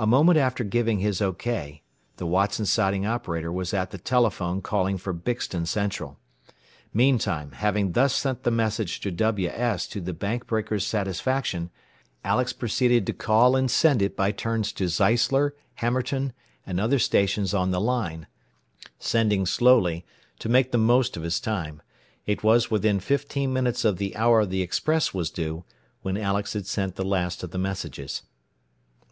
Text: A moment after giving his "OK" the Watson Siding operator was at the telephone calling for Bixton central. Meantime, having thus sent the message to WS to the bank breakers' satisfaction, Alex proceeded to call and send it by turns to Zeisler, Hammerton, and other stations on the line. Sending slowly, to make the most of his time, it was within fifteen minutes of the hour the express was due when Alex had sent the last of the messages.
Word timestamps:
A 0.00 0.06
moment 0.06 0.38
after 0.38 0.62
giving 0.62 1.00
his 1.00 1.20
"OK" 1.20 1.82
the 2.18 2.26
Watson 2.26 2.66
Siding 2.66 3.04
operator 3.04 3.50
was 3.50 3.74
at 3.74 3.90
the 3.90 3.98
telephone 3.98 4.62
calling 4.62 4.96
for 4.96 5.12
Bixton 5.12 5.66
central. 5.66 6.20
Meantime, 6.94 7.50
having 7.50 7.90
thus 7.90 8.14
sent 8.14 8.44
the 8.44 8.52
message 8.52 9.00
to 9.00 9.10
WS 9.10 9.88
to 9.88 10.00
the 10.00 10.12
bank 10.12 10.46
breakers' 10.46 10.86
satisfaction, 10.86 11.70
Alex 12.22 12.52
proceeded 12.52 13.06
to 13.08 13.12
call 13.12 13.56
and 13.56 13.68
send 13.72 14.00
it 14.00 14.14
by 14.16 14.30
turns 14.30 14.70
to 14.74 14.84
Zeisler, 14.84 15.54
Hammerton, 15.74 16.32
and 16.64 16.78
other 16.78 17.00
stations 17.00 17.52
on 17.52 17.72
the 17.72 17.80
line. 17.80 18.28
Sending 19.00 19.46
slowly, 19.46 20.06
to 20.38 20.48
make 20.48 20.70
the 20.70 20.78
most 20.78 21.16
of 21.16 21.24
his 21.24 21.40
time, 21.40 21.82
it 22.24 22.44
was 22.44 22.70
within 22.70 23.00
fifteen 23.00 23.52
minutes 23.52 23.84
of 23.84 23.96
the 23.96 24.14
hour 24.14 24.46
the 24.46 24.62
express 24.62 25.12
was 25.12 25.28
due 25.28 25.64
when 26.02 26.16
Alex 26.16 26.52
had 26.52 26.68
sent 26.68 26.94
the 26.94 27.04
last 27.04 27.42
of 27.42 27.50
the 27.50 27.58
messages. 27.58 28.22